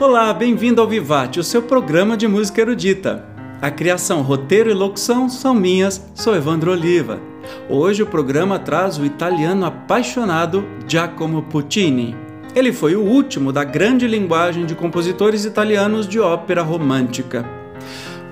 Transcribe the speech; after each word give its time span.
Olá, 0.00 0.32
bem-vindo 0.32 0.80
ao 0.80 0.86
Vivate, 0.86 1.40
o 1.40 1.42
seu 1.42 1.60
programa 1.60 2.16
de 2.16 2.28
música 2.28 2.60
erudita. 2.60 3.26
A 3.60 3.68
criação, 3.68 4.22
roteiro 4.22 4.70
e 4.70 4.72
locução 4.72 5.28
são 5.28 5.52
minhas, 5.52 6.08
sou 6.14 6.36
Evandro 6.36 6.70
Oliva. 6.70 7.18
Hoje 7.68 8.04
o 8.04 8.06
programa 8.06 8.60
traz 8.60 8.96
o 8.96 9.04
italiano 9.04 9.66
apaixonado 9.66 10.64
Giacomo 10.86 11.42
Puccini. 11.42 12.14
Ele 12.54 12.72
foi 12.72 12.94
o 12.94 13.02
último 13.02 13.52
da 13.52 13.64
grande 13.64 14.06
linguagem 14.06 14.66
de 14.66 14.76
compositores 14.76 15.44
italianos 15.44 16.06
de 16.06 16.20
ópera 16.20 16.62
romântica. 16.62 17.44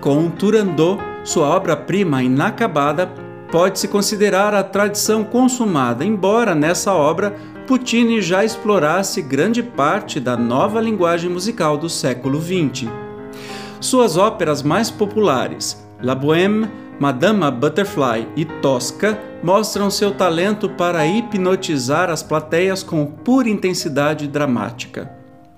Com 0.00 0.30
Turandot, 0.30 1.02
sua 1.24 1.48
obra-prima 1.48 2.22
inacabada, 2.22 3.10
pode-se 3.50 3.88
considerar 3.88 4.54
a 4.54 4.62
tradição 4.62 5.24
consumada, 5.24 6.04
embora 6.04 6.54
nessa 6.54 6.94
obra 6.94 7.34
Puccini 7.66 8.22
já 8.22 8.44
explorasse 8.44 9.20
grande 9.20 9.60
parte 9.60 10.20
da 10.20 10.36
nova 10.36 10.80
linguagem 10.80 11.28
musical 11.28 11.76
do 11.76 11.88
século 11.88 12.40
XX. 12.40 12.88
Suas 13.80 14.16
óperas 14.16 14.62
mais 14.62 14.88
populares, 14.88 15.84
La 16.00 16.14
Bohème, 16.14 16.68
Madama 17.00 17.50
Butterfly 17.50 18.28
e 18.36 18.44
Tosca, 18.44 19.18
mostram 19.42 19.90
seu 19.90 20.12
talento 20.12 20.68
para 20.68 21.04
hipnotizar 21.08 22.08
as 22.08 22.22
plateias 22.22 22.84
com 22.84 23.04
pura 23.04 23.48
intensidade 23.48 24.28
dramática. 24.28 25.10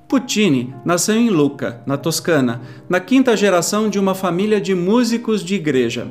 Puccini 0.09 0.75
nasceu 0.87 1.17
em 1.17 1.29
Lucca, 1.29 1.83
na 1.85 1.99
Toscana, 1.99 2.63
na 2.89 3.01
quinta 3.01 3.37
geração 3.37 3.91
de 3.91 3.99
uma 3.99 4.15
família 4.15 4.59
de 4.59 4.75
músicos 4.75 5.45
de 5.45 5.57
igreja. 5.57 6.11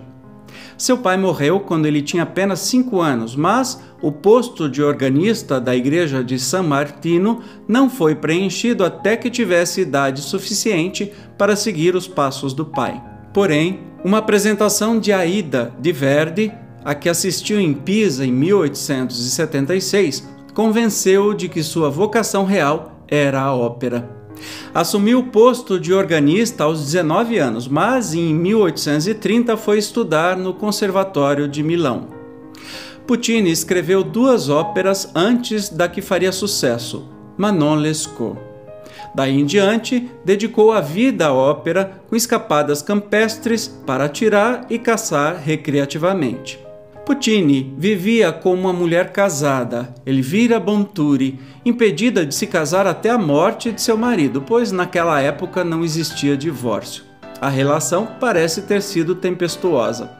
Seu 0.77 0.97
pai 0.99 1.17
morreu 1.17 1.59
quando 1.59 1.87
ele 1.87 2.03
tinha 2.03 2.21
apenas 2.21 2.59
cinco 2.59 3.01
anos, 3.01 3.35
mas 3.35 3.81
o 3.99 4.11
posto 4.11 4.69
de 4.69 4.83
organista 4.83 5.59
da 5.59 5.75
igreja 5.75 6.23
de 6.23 6.37
San 6.37 6.61
Martino 6.61 7.41
não 7.67 7.89
foi 7.89 8.13
preenchido 8.13 8.85
até 8.85 9.17
que 9.17 9.31
tivesse 9.31 9.81
idade 9.81 10.21
suficiente 10.21 11.11
para 11.35 11.55
seguir 11.55 11.95
os 11.95 12.07
passos 12.07 12.53
do 12.53 12.63
pai. 12.63 13.01
Porém, 13.33 13.79
uma 14.05 14.19
apresentação 14.19 14.99
de 14.99 15.11
Aida 15.11 15.73
de 15.79 15.91
Verdi, 15.91 16.51
a 16.85 16.93
que 16.93 17.09
assistiu 17.09 17.59
em 17.59 17.73
Pisa 17.73 18.23
em 18.23 18.31
1876, 18.31 20.27
convenceu-o 20.53 21.33
de 21.33 21.49
que 21.49 21.63
sua 21.63 21.89
vocação 21.89 22.45
real 22.45 23.03
era 23.07 23.41
a 23.41 23.53
ópera. 23.53 24.26
Assumiu 24.77 25.17
o 25.17 25.23
posto 25.23 25.79
de 25.79 25.91
organista 25.91 26.63
aos 26.65 26.85
19 26.85 27.39
anos, 27.39 27.67
mas 27.67 28.13
em 28.13 28.31
1830 28.31 29.57
foi 29.57 29.79
estudar 29.79 30.37
no 30.37 30.53
Conservatório 30.53 31.47
de 31.47 31.63
Milão. 31.63 32.09
Puccini 33.07 33.49
escreveu 33.49 34.03
duas 34.03 34.49
óperas 34.49 35.09
antes 35.15 35.67
da 35.67 35.89
que 35.89 35.99
faria 35.99 36.31
sucesso, 36.31 37.09
Manon 37.35 37.73
Lescaut. 37.73 38.37
Daí 39.15 39.41
em 39.41 39.47
diante, 39.47 40.11
dedicou 40.23 40.71
a 40.71 40.79
vida 40.79 41.25
à 41.25 41.33
ópera 41.33 41.99
com 42.07 42.15
escapadas 42.15 42.83
campestres 42.83 43.67
para 43.67 44.05
atirar 44.05 44.67
e 44.69 44.77
caçar 44.77 45.37
recreativamente. 45.37 46.66
Puccini 47.07 47.73
vivia 47.77 48.33
como 48.33 48.63
uma 48.63 48.73
mulher 48.73 49.13
casada, 49.13 49.95
Elvira 50.05 50.59
Bonturi, 50.59 51.39
impedida 51.63 52.25
de 52.25 52.35
se 52.35 52.45
casar 52.45 52.85
até 52.85 53.09
a 53.09 53.17
morte 53.17 53.71
de 53.71 53.81
seu 53.81 53.95
marido, 53.95 54.41
pois 54.41 54.73
naquela 54.73 55.21
época 55.21 55.63
não 55.63 55.85
existia 55.85 56.35
divórcio. 56.35 57.05
A 57.39 57.47
relação 57.47 58.09
parece 58.19 58.63
ter 58.63 58.81
sido 58.81 59.15
tempestuosa. 59.15 60.11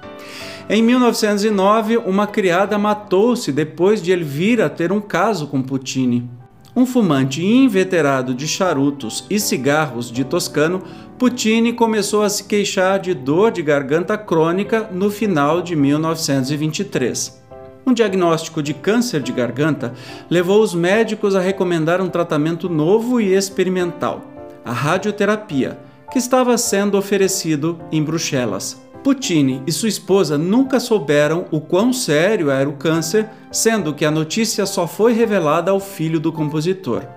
Em 0.70 0.82
1909, 0.82 1.98
uma 1.98 2.26
criada 2.26 2.78
matou-se 2.78 3.52
depois 3.52 4.02
de 4.02 4.14
Elvira 4.14 4.70
ter 4.70 4.90
um 4.90 5.02
caso 5.02 5.48
com 5.48 5.62
Puccini. 5.62 6.30
Um 6.74 6.86
fumante 6.86 7.44
inveterado 7.44 8.34
de 8.34 8.48
charutos 8.48 9.26
e 9.30 9.42
cigarros 9.42 10.10
de 10.10 10.24
Toscano, 10.24 10.84
Puccini 11.18 11.74
começou 11.74 12.22
a 12.22 12.30
se 12.30 12.44
queixar 12.44 13.00
de 13.00 13.12
dor 13.12 13.52
de 13.52 13.64
garganta 13.64 14.16
crônica 14.16 14.88
no 14.92 15.10
final 15.10 15.64
de 15.64 15.76
1923. 15.76 17.42
Um 17.88 17.92
diagnóstico 17.92 18.62
de 18.62 18.72
câncer 18.72 19.24
de 19.24 19.32
garganta 19.32 19.96
levou 20.30 20.62
os 20.62 20.76
médicos 20.76 21.36
a 21.36 21.40
recomendar 21.40 22.00
um 22.02 22.10
tratamento 22.10 22.70
novo 22.70 23.20
e 23.20 23.34
experimental, 23.34 24.22
a 24.64 24.72
radioterapia, 24.72 25.80
que 26.12 26.20
estava 26.20 26.56
sendo 26.56 27.00
oferecido 27.00 27.80
em 27.92 28.04
Bruxelas. 28.04 28.80
Puccini 29.04 29.64
e 29.66 29.72
sua 29.72 29.90
esposa 29.90 30.38
nunca 30.38 30.80
souberam 30.80 31.46
o 31.50 31.60
quão 31.60 31.92
sério 31.92 32.52
era 32.52 32.70
o 32.70 32.74
câncer, 32.74 33.28
sendo 33.52 33.92
que 33.92 34.06
a 34.06 34.12
notícia 34.12 34.68
só 34.68 34.86
foi 34.86 35.14
revelada 35.14 35.72
ao 35.72 35.80
filho 35.80 36.20
do 36.20 36.32
compositor. 36.32 37.17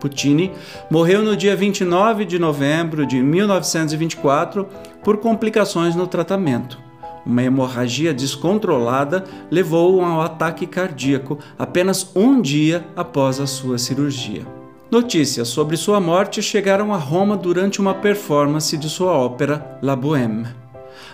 Puccini 0.00 0.52
morreu 0.90 1.22
no 1.22 1.36
dia 1.36 1.56
29 1.56 2.24
de 2.24 2.38
novembro 2.38 3.06
de 3.06 3.22
1924 3.22 4.66
por 5.02 5.18
complicações 5.18 5.94
no 5.94 6.06
tratamento. 6.06 6.78
Uma 7.26 7.42
hemorragia 7.42 8.14
descontrolada 8.14 9.24
levou-o 9.50 10.00
ao 10.04 10.20
ataque 10.20 10.66
cardíaco 10.66 11.38
apenas 11.58 12.12
um 12.14 12.40
dia 12.40 12.86
após 12.94 13.40
a 13.40 13.46
sua 13.46 13.78
cirurgia. 13.78 14.46
Notícias 14.88 15.48
sobre 15.48 15.76
sua 15.76 16.00
morte 16.00 16.40
chegaram 16.40 16.94
a 16.94 16.96
Roma 16.96 17.36
durante 17.36 17.80
uma 17.80 17.94
performance 17.94 18.76
de 18.76 18.88
sua 18.88 19.10
ópera 19.10 19.78
La 19.82 19.96
Bohème. 19.96 20.46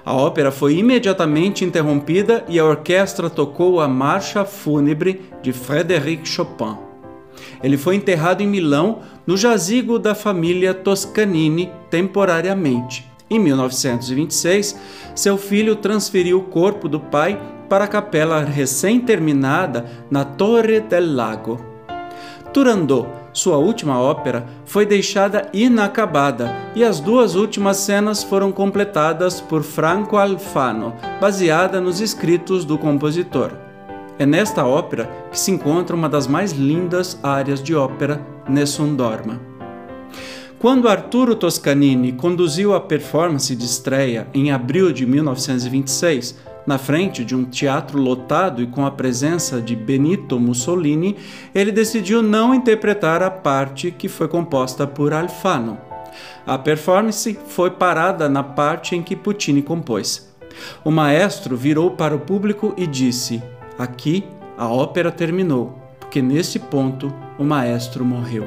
A 0.05 0.13
ópera 0.15 0.51
foi 0.53 0.77
imediatamente 0.77 1.65
interrompida 1.65 2.45
e 2.47 2.59
a 2.59 2.65
orquestra 2.65 3.31
tocou 3.31 3.81
a 3.81 3.89
Marcha 3.89 4.45
Fúnebre 4.45 5.23
de 5.43 5.53
Frédéric 5.53 6.29
Chopin. 6.29 6.92
Ele 7.63 7.77
foi 7.77 7.97
enterrado 7.97 8.43
em 8.43 8.47
Milão, 8.47 9.01
no 9.27 9.37
jazigo 9.37 9.99
da 9.99 10.15
família 10.15 10.75
Toscanini, 10.75 11.71
temporariamente. 11.91 13.07
Em 13.31 13.39
1926, 13.39 14.79
seu 15.15 15.39
filho 15.39 15.77
transferiu 15.77 16.39
o 16.39 16.45
corpo 16.45 16.89
do 16.89 17.01
pai 17.01 17.41
para 17.69 17.85
a 17.85 17.89
capela 17.89 18.41
recém-terminada 18.41 19.87
na 20.11 20.25
Torre 20.25 20.81
del 20.81 21.15
Lago. 21.15 21.65
Turandot 22.53 23.23
sua 23.33 23.57
última 23.57 23.99
ópera 23.99 24.47
foi 24.67 24.85
deixada 24.85 25.49
inacabada 25.55 26.55
e 26.75 26.85
as 26.85 27.01
duas 27.01 27.35
últimas 27.35 27.79
cenas 27.79 28.23
foram 28.23 28.53
completadas 28.53 29.41
por 29.41 29.63
Franco 29.63 30.19
Alfano, 30.19 30.95
baseada 31.19 31.81
nos 31.81 32.01
escritos 32.01 32.65
do 32.67 32.77
compositor. 32.77 33.72
É 34.19 34.27
nesta 34.27 34.67
ópera 34.67 35.11
que 35.31 35.39
se 35.39 35.51
encontra 35.51 35.97
uma 35.97 36.09
das 36.09 36.27
mais 36.27 36.53
lindas 36.53 37.19
áreas 37.23 37.63
de 37.63 37.75
ópera, 37.75 38.25
Nessun 38.49 38.95
Dorma. 38.95 39.41
Quando 40.59 40.89
Arturo 40.89 41.35
Toscanini 41.35 42.13
conduziu 42.13 42.75
a 42.75 42.81
performance 42.81 43.57
de 43.57 43.65
estreia 43.65 44.29
em 44.33 44.53
abril 44.53 44.93
de 44.93 45.05
1926, 45.05 46.39
na 46.65 46.79
frente 46.79 47.25
de 47.25 47.35
um 47.35 47.45
teatro 47.45 47.99
lotado 47.99 48.63
e 48.63 48.67
com 48.67 48.87
a 48.87 48.91
presença 48.91 49.61
de 49.61 49.75
Benito 49.75 50.39
Mussolini, 50.39 51.17
ele 51.53 51.73
decidiu 51.73 52.23
não 52.23 52.55
interpretar 52.55 53.23
a 53.23 53.31
parte 53.31 53.91
que 53.91 54.09
foi 54.09 54.29
composta 54.29 54.87
por 54.87 55.13
Alfano. 55.13 55.79
A 56.47 56.57
performance 56.59 57.37
foi 57.49 57.71
parada 57.71 58.29
na 58.29 58.45
parte 58.45 58.95
em 58.95 59.03
que 59.03 59.17
Puccini 59.17 59.63
compôs. 59.63 60.33
O 60.85 60.91
maestro 60.91 61.57
virou 61.57 61.93
para 61.93 62.15
o 62.15 62.21
público 62.21 62.75
e 62.77 62.87
disse: 62.87 63.43
Aqui 63.79 64.25
a 64.57 64.69
ópera 64.69 65.11
terminou, 65.11 65.79
porque 65.99 66.21
nesse 66.21 66.59
ponto 66.59 67.13
o 67.39 67.45
maestro 67.45 68.05
morreu. 68.05 68.47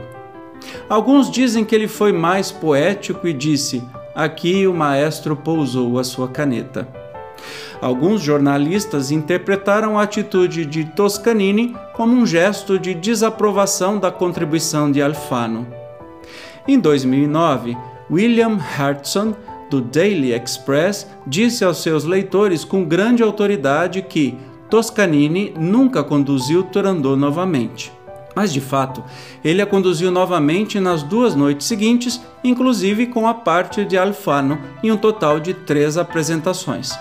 Alguns 0.87 1.29
dizem 1.29 1.65
que 1.65 1.75
ele 1.75 1.87
foi 1.87 2.13
mais 2.13 2.51
poético 2.51 3.27
e 3.27 3.33
disse: 3.33 3.83
Aqui 4.13 4.65
o 4.67 4.73
maestro 4.73 5.35
pousou 5.35 5.99
a 5.99 6.03
sua 6.03 6.27
caneta. 6.27 6.87
Alguns 7.81 8.21
jornalistas 8.21 9.11
interpretaram 9.11 9.99
a 9.99 10.03
atitude 10.03 10.65
de 10.65 10.85
Toscanini 10.85 11.75
como 11.93 12.15
um 12.15 12.25
gesto 12.25 12.79
de 12.79 12.93
desaprovação 12.93 13.99
da 13.99 14.11
contribuição 14.11 14.91
de 14.91 15.01
Alfano. 15.01 15.67
Em 16.67 16.79
2009, 16.79 17.77
William 18.09 18.57
Hartson, 18.57 19.35
do 19.69 19.81
Daily 19.81 20.31
Express, 20.31 21.07
disse 21.27 21.63
aos 21.63 21.81
seus 21.81 22.05
leitores 22.05 22.63
com 22.63 22.85
grande 22.85 23.21
autoridade 23.21 24.01
que 24.01 24.37
Toscanini 24.69 25.53
nunca 25.57 26.03
conduziu 26.03 26.63
Turandot 26.63 27.15
novamente. 27.15 27.91
Mas 28.35 28.51
de 28.51 28.59
fato, 28.59 29.03
ele 29.43 29.61
a 29.61 29.65
conduziu 29.65 30.11
novamente 30.11 30.79
nas 30.79 31.01
duas 31.01 31.35
noites 31.35 31.65
seguintes, 31.65 32.21
inclusive 32.43 33.07
com 33.07 33.27
a 33.27 33.33
parte 33.33 33.85
de 33.85 33.97
Alfano, 33.97 34.59
em 34.83 34.91
um 34.91 34.97
total 34.97 35.39
de 35.39 35.53
três 35.53 35.97
apresentações. 35.97 36.91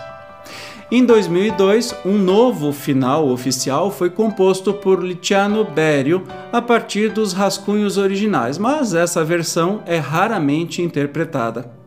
Em 0.93 1.05
2002, 1.05 1.93
um 2.05 2.17
novo 2.17 2.71
final 2.71 3.29
oficial 3.29 3.91
foi 3.91 4.11
composto 4.11 4.73
por 4.73 5.03
Luciano 5.03 5.65
Berio 5.65 6.23
a 6.53 6.63
partir 6.63 7.11
dos 7.11 7.33
rascunhos 7.33 7.97
originais, 7.97 8.59
mas 8.59 8.95
essa 8.95 9.25
versão 9.25 9.83
é 9.87 9.97
raramente 9.97 10.83
interpretada. 10.83 11.84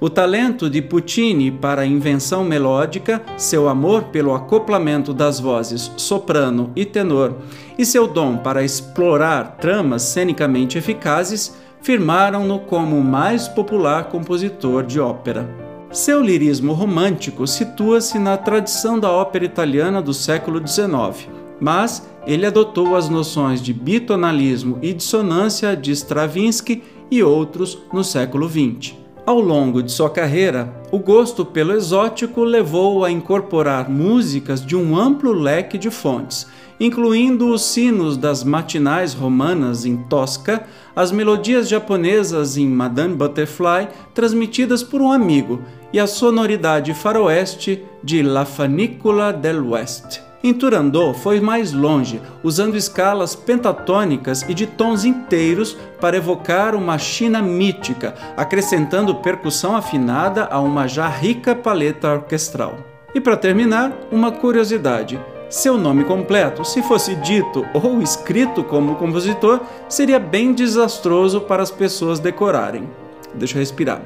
O 0.00 0.08
talento 0.08 0.70
de 0.70 0.80
Puccini 0.80 1.50
para 1.50 1.82
a 1.82 1.86
invenção 1.86 2.42
melódica, 2.42 3.22
seu 3.36 3.68
amor 3.68 4.04
pelo 4.04 4.32
acoplamento 4.32 5.12
das 5.12 5.38
vozes 5.38 5.92
soprano 5.94 6.72
e 6.74 6.86
tenor 6.86 7.34
e 7.76 7.84
seu 7.84 8.08
dom 8.08 8.38
para 8.38 8.64
explorar 8.64 9.58
tramas 9.60 10.00
cenicamente 10.00 10.78
eficazes 10.78 11.54
firmaram-no 11.82 12.60
como 12.60 12.96
o 12.96 13.04
mais 13.04 13.46
popular 13.46 14.04
compositor 14.04 14.84
de 14.84 14.98
ópera. 14.98 15.46
Seu 15.92 16.22
lirismo 16.22 16.72
romântico 16.72 17.46
situa-se 17.46 18.18
na 18.18 18.38
tradição 18.38 18.98
da 18.98 19.10
ópera 19.10 19.44
italiana 19.44 20.00
do 20.00 20.14
século 20.14 20.66
XIX, 20.66 21.28
mas 21.60 22.08
ele 22.26 22.46
adotou 22.46 22.96
as 22.96 23.10
noções 23.10 23.60
de 23.60 23.74
bitonalismo 23.74 24.78
e 24.80 24.94
dissonância 24.94 25.76
de 25.76 25.90
Stravinsky 25.92 26.82
e 27.10 27.22
outros 27.22 27.76
no 27.92 28.02
século 28.02 28.48
XX. 28.48 28.99
Ao 29.30 29.38
longo 29.38 29.80
de 29.80 29.92
sua 29.92 30.10
carreira, 30.10 30.74
o 30.90 30.98
gosto 30.98 31.44
pelo 31.44 31.72
exótico 31.72 32.42
levou-o 32.42 33.04
a 33.04 33.12
incorporar 33.12 33.88
músicas 33.88 34.60
de 34.60 34.74
um 34.74 34.98
amplo 34.98 35.32
leque 35.32 35.78
de 35.78 35.88
fontes, 35.88 36.48
incluindo 36.80 37.52
os 37.52 37.62
sinos 37.62 38.16
das 38.16 38.42
matinais 38.42 39.14
romanas 39.14 39.84
em 39.84 39.96
Tosca, 39.96 40.66
as 40.96 41.12
melodias 41.12 41.68
japonesas 41.68 42.56
em 42.56 42.66
Madame 42.66 43.14
Butterfly, 43.14 43.86
transmitidas 44.12 44.82
por 44.82 45.00
um 45.00 45.12
amigo, 45.12 45.62
e 45.92 46.00
a 46.00 46.08
sonoridade 46.08 46.92
faroeste 46.92 47.84
de 48.02 48.24
La 48.24 48.44
Fanicola 48.44 49.32
del 49.32 49.64
West. 49.64 50.29
Em 50.42 50.54
Turandot 50.54 51.18
foi 51.18 51.38
mais 51.38 51.70
longe, 51.70 52.18
usando 52.42 52.74
escalas 52.74 53.34
pentatônicas 53.36 54.42
e 54.48 54.54
de 54.54 54.66
tons 54.66 55.04
inteiros 55.04 55.76
para 56.00 56.16
evocar 56.16 56.74
uma 56.74 56.96
China 56.96 57.42
mítica, 57.42 58.14
acrescentando 58.38 59.16
percussão 59.16 59.76
afinada 59.76 60.48
a 60.50 60.58
uma 60.58 60.86
já 60.86 61.06
rica 61.08 61.54
paleta 61.54 62.10
orquestral. 62.10 62.78
E 63.14 63.20
para 63.20 63.36
terminar, 63.36 63.92
uma 64.10 64.32
curiosidade. 64.32 65.20
Seu 65.50 65.76
nome 65.76 66.04
completo, 66.04 66.64
se 66.64 66.80
fosse 66.80 67.16
dito 67.16 67.66
ou 67.74 68.00
escrito 68.00 68.64
como 68.64 68.94
compositor, 68.94 69.60
seria 69.90 70.18
bem 70.18 70.54
desastroso 70.54 71.42
para 71.42 71.62
as 71.62 71.70
pessoas 71.70 72.18
decorarem. 72.18 72.88
Deixa 73.34 73.56
eu 73.56 73.60
respirar. 73.60 74.00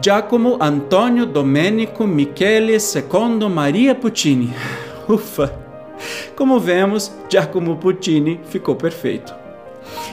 Giacomo 0.00 0.56
Antonio 0.60 1.26
Domenico 1.26 2.06
Michele 2.06 2.74
II 2.76 3.48
Maria 3.48 3.94
Puccini. 3.94 4.54
Ufa! 5.12 5.52
Como 6.34 6.60
vemos, 6.60 7.10
Giacomo 7.28 7.76
Puccini 7.76 8.40
ficou 8.44 8.74
perfeito. 8.74 9.34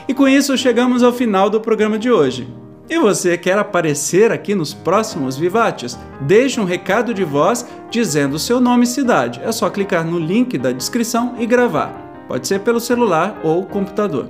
E 0.08 0.14
com 0.14 0.28
isso 0.28 0.58
chegamos 0.58 1.04
ao 1.04 1.12
final 1.12 1.50
do 1.50 1.60
programa 1.60 1.98
de 1.98 2.12
hoje. 2.12 2.48
E 2.90 3.00
você 3.00 3.38
quer 3.38 3.58
aparecer 3.58 4.32
aqui 4.32 4.54
nos 4.54 4.74
próximos 4.74 5.38
Vivates? 5.38 5.98
Deixe 6.22 6.60
um 6.60 6.66
recado 6.66 7.14
de 7.14 7.24
voz 7.24 7.66
dizendo 7.90 8.38
seu 8.38 8.60
nome 8.60 8.84
e 8.84 8.88
cidade. 8.88 9.42
É 9.44 9.52
só 9.52 9.70
clicar 9.70 10.06
no 10.06 10.20
link 10.20 10.58
da 10.58 10.72
descrição 10.72 11.36
e 11.40 11.46
gravar. 11.46 12.26
Pode 12.28 12.48
ser 12.48 12.60
pelo 12.60 12.80
celular 12.80 13.40
ou 13.44 13.66
computador. 13.66 14.30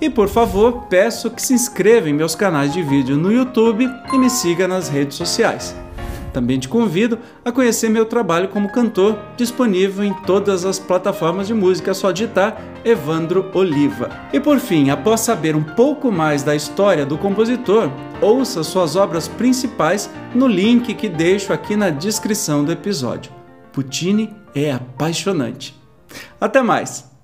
E 0.00 0.10
por 0.10 0.28
favor, 0.28 0.86
peço 0.88 1.30
que 1.30 1.40
se 1.40 1.54
inscreva 1.54 2.08
em 2.08 2.14
meus 2.14 2.34
canais 2.34 2.72
de 2.72 2.82
vídeo 2.82 3.16
no 3.16 3.32
YouTube 3.32 3.88
e 4.12 4.18
me 4.18 4.28
siga 4.28 4.66
nas 4.66 4.88
redes 4.88 5.16
sociais. 5.16 5.74
Também 6.36 6.58
te 6.58 6.68
convido 6.68 7.18
a 7.42 7.50
conhecer 7.50 7.88
meu 7.88 8.04
trabalho 8.04 8.50
como 8.50 8.68
cantor, 8.68 9.18
disponível 9.38 10.04
em 10.04 10.12
todas 10.12 10.66
as 10.66 10.78
plataformas 10.78 11.46
de 11.46 11.54
música, 11.54 11.92
é 11.92 11.94
só 11.94 12.12
digitar 12.12 12.60
Evandro 12.84 13.50
Oliva. 13.54 14.10
E 14.34 14.38
por 14.38 14.58
fim, 14.60 14.90
após 14.90 15.20
saber 15.22 15.56
um 15.56 15.62
pouco 15.62 16.12
mais 16.12 16.42
da 16.42 16.54
história 16.54 17.06
do 17.06 17.16
compositor, 17.16 17.90
ouça 18.20 18.62
suas 18.62 18.96
obras 18.96 19.26
principais 19.26 20.10
no 20.34 20.46
link 20.46 20.92
que 20.92 21.08
deixo 21.08 21.54
aqui 21.54 21.74
na 21.74 21.88
descrição 21.88 22.62
do 22.62 22.70
episódio. 22.70 23.32
Puccini 23.72 24.36
é 24.54 24.70
apaixonante. 24.70 25.74
Até 26.38 26.60
mais! 26.60 27.15